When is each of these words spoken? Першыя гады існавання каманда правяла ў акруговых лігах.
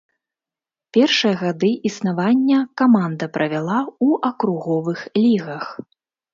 Першыя 0.95 1.33
гады 1.41 1.69
існавання 1.89 2.59
каманда 2.83 3.25
правяла 3.37 3.79
ў 3.85 4.09
акруговых 4.33 4.99
лігах. 5.23 5.65